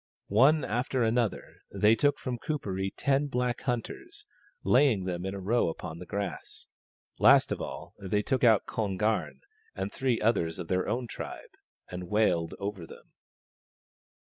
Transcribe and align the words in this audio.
One 0.29 0.65
after 0.65 1.03
another, 1.03 1.57
they 1.71 1.93
took 1.95 2.17
from 2.17 2.39
Kuperee 2.39 2.91
ten 2.97 3.27
black 3.27 3.61
hunters, 3.61 4.25
laying 4.63 5.03
them 5.03 5.27
in 5.27 5.35
a 5.35 5.39
row 5.39 5.69
upon 5.69 5.99
the 5.99 6.07
grass. 6.07 6.65
Last 7.19 7.51
of 7.51 7.61
all 7.61 7.93
they 7.99 8.23
took 8.23 8.43
out 8.43 8.65
Kon 8.65 8.97
garn 8.97 9.41
and 9.75 9.93
three 9.93 10.19
others 10.19 10.57
of 10.57 10.69
their 10.69 10.87
own 10.87 11.05
tribe, 11.05 11.51
and 11.91 12.01
they 12.01 12.07
wailed 12.07 12.55
over 12.57 12.87
them. 12.87 13.13